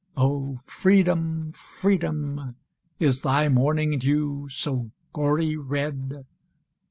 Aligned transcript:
O, 0.17 0.61
Freedom! 0.65 1.51
Freedom! 1.53 2.55
is 2.97 3.21
thy 3.21 3.49
morning 3.49 3.99
dew 3.99 4.47
So 4.49 4.89
gory 5.13 5.55
red? 5.55 6.25